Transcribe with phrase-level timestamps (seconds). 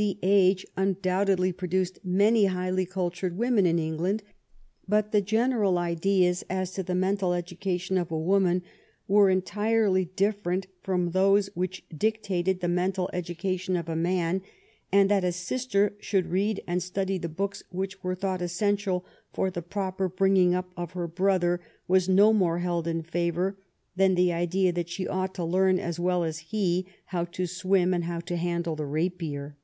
[0.00, 4.22] The age undoubt edly produced many highly cultured women in Eng land,
[4.86, 8.62] but the general ideas as to the mental education of a woman
[9.08, 14.40] were entirely different from those which dictated the mental education of a man,
[14.92, 19.50] and that a sister should read and study the books which were thought essential for
[19.50, 23.58] the proper bringing up of her brother was no more held in favor
[23.96, 27.92] than the idea that she ought to learn as well as he how to swim
[27.92, 29.56] and how to handle the rapier.